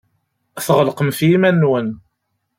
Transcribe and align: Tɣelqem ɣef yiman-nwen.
Tɣelqem 0.65 1.09
ɣef 1.11 1.19
yiman-nwen. 1.27 1.87